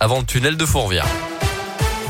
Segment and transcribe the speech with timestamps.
[0.00, 1.06] avant le tunnel de Fourvière.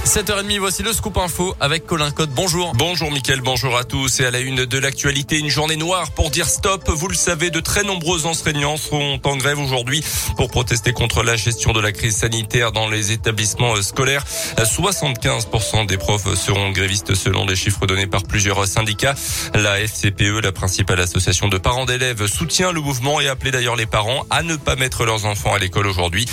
[0.07, 2.31] 7h30, voici le scoop info avec Colin Cotte.
[2.31, 2.73] Bonjour.
[2.77, 4.21] Bonjour Mickaël, bonjour à tous.
[4.21, 6.89] Et à la une de l'actualité, une journée noire pour dire stop.
[6.89, 10.05] Vous le savez, de très nombreux enseignants sont en grève aujourd'hui
[10.37, 14.25] pour protester contre la gestion de la crise sanitaire dans les établissements scolaires.
[14.57, 19.17] 75% des profs seront grévistes selon les chiffres donnés par plusieurs syndicats.
[19.55, 23.87] La FCPE, la principale association de parents d'élèves, soutient le mouvement et appelé d'ailleurs les
[23.87, 26.27] parents à ne pas mettre leurs enfants à l'école aujourd'hui.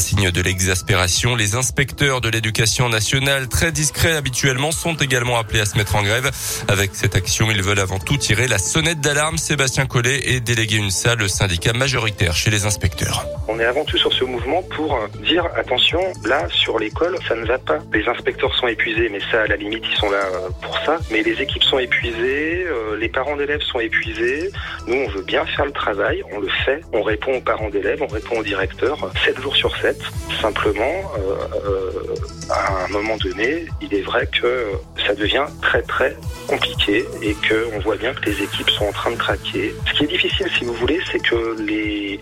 [0.00, 5.64] Signe de l'exaspération, les inspecteurs de l'éducation nationale très discrets habituellement, sont également appelés à
[5.64, 6.30] se mettre en grève.
[6.68, 9.38] Avec cette action, ils veulent avant tout tirer la sonnette d'alarme.
[9.38, 13.26] Sébastien Collet est délégué une salle, syndicat majoritaire chez les inspecteurs.
[13.48, 17.44] On est avant tout sur ce mouvement pour dire attention, là sur l'école, ça ne
[17.44, 17.78] va pas.
[17.92, 20.98] Les inspecteurs sont épuisés, mais ça à la limite ils sont là euh, pour ça.
[21.10, 24.50] Mais les équipes sont épuisées, euh, les parents d'élèves sont épuisés.
[24.86, 28.02] Nous on veut bien faire le travail, on le fait, on répond aux parents d'élèves,
[28.02, 29.96] on répond aux directeurs, 7 jours sur 7.
[30.40, 32.14] Simplement, euh,
[32.50, 34.66] à un moment donné, il est vrai que
[35.06, 39.10] ça devient très très compliqué et qu'on voit bien que les équipes sont en train
[39.12, 39.74] de craquer.
[39.86, 42.20] Ce qui est difficile, si vous voulez, c'est que les,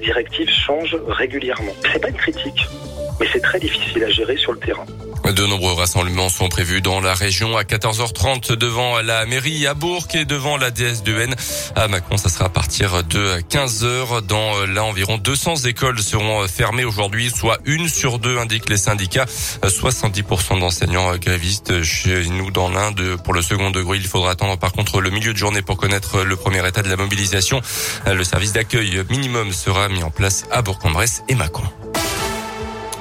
[0.00, 1.72] directives changent régulièrement.
[1.92, 2.68] C'est pas une critique,
[3.20, 4.86] mais c'est très difficile à gérer sur le terrain.
[5.24, 10.08] De nombreux rassemblements sont prévus dans la région à 14h30 devant la mairie à Bourg
[10.14, 11.34] et devant la DS de N
[11.76, 12.16] à Macron.
[12.16, 14.22] Ça sera à partir de 15h.
[14.26, 19.26] Dans là, environ 200 écoles seront fermées aujourd'hui, soit une sur deux, indiquent les syndicats.
[19.62, 23.16] 70% d'enseignants grévistes chez nous dans l'Inde.
[23.22, 26.24] Pour le second degré, il faudra attendre par contre le milieu de journée pour connaître
[26.24, 27.60] le premier état de la mobilisation.
[28.06, 31.68] Le service d'accueil minimum sera mis en place à Bourg-en-Bresse et Macron.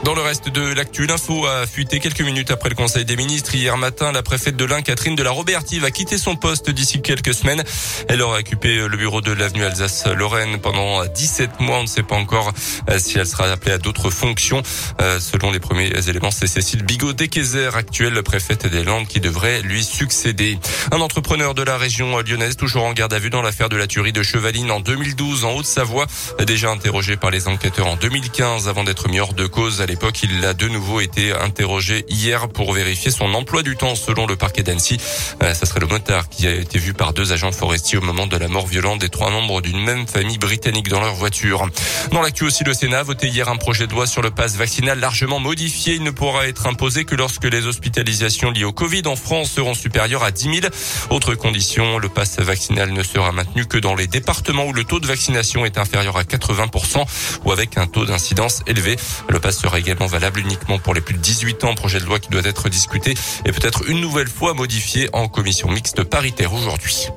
[0.03, 3.53] Dans le reste de l'actu, l'info a fuité quelques minutes après le Conseil des ministres.
[3.53, 7.02] Hier matin, la préfète de l'Ain, Catherine de la Robertie, va quitter son poste d'ici
[7.02, 7.61] quelques semaines.
[8.08, 11.80] Elle aura occupé le bureau de l'avenue Alsace-Lorraine pendant 17 mois.
[11.80, 12.53] On ne sait pas encore
[12.89, 14.64] euh, si elle sera appelée à d'autres fonctions.
[15.02, 19.84] Euh, selon les premiers éléments, c'est Cécile Bigot-Déquezer, actuelle préfète des Landes, qui devrait lui
[19.84, 20.58] succéder.
[20.91, 23.85] Un entrepreneur de la région lyonnaise, toujours en garde à vue dans l'affaire de la
[23.85, 26.07] tuerie de Chevaline en 2012 en Haute-Savoie,
[26.47, 30.45] déjà interrogé par les enquêteurs en 2015 avant d'être mis hors de cause l'époque, il
[30.45, 34.61] a de nouveau été interrogé hier pour vérifier son emploi du temps selon le parquet
[34.61, 34.97] d'Annecy.
[35.41, 38.27] Euh, ça serait le motard qui a été vu par deux agents forestiers au moment
[38.27, 41.67] de la mort violente des trois membres d'une même famille britannique dans leur voiture.
[42.11, 44.55] Dans l'actu aussi, le Sénat a voté hier un projet de loi sur le pass
[44.55, 45.95] vaccinal largement modifié.
[45.95, 49.73] Il ne pourra être imposé que lorsque les hospitalisations liées au Covid en France seront
[49.73, 50.73] supérieures à 10 000.
[51.09, 55.00] Autre condition, le pass vaccinal ne sera maintenu que dans les départements où le taux
[55.00, 57.06] de vaccination est inférieur à 80%
[57.44, 58.97] ou avec un taux d'incidence élevé.
[59.29, 61.75] Le pass sera également valable uniquement pour les plus de 18 ans.
[61.75, 63.13] Projet de loi qui doit être discuté
[63.45, 67.07] et peut-être une nouvelle fois modifié en commission mixte paritaire aujourd'hui.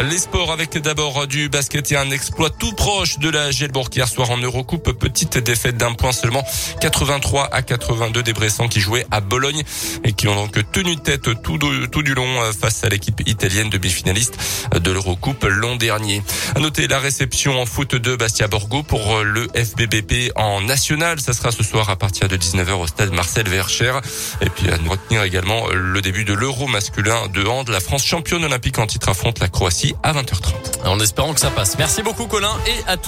[0.00, 4.06] Les sports avec d'abord du basket et un exploit tout proche de la Gelbourg hier
[4.06, 4.92] soir en Eurocoupe.
[4.92, 6.44] Petite défaite d'un point seulement
[6.80, 9.64] 83 à 82 des Bressans qui jouaient à Bologne
[10.04, 13.88] et qui ont donc tenu tête tout, du long euh, face à l'équipe italienne de
[13.88, 14.38] finaliste
[14.72, 16.22] de l'Eurocoupe l'an dernier.
[16.54, 21.18] À noter la réception en foot de Bastia Borgo pour le FBBP en national.
[21.18, 23.94] Ça sera ce soir à partir de 19h au stade Marcel Vercher.
[24.42, 27.68] Et puis à retenir également le début de l'Euro masculin de hand.
[27.68, 30.86] La France championne olympique en titre affronte la Croatie à 20h30.
[30.86, 31.76] En espérant que ça passe.
[31.78, 33.06] Merci beaucoup Colin et à tous.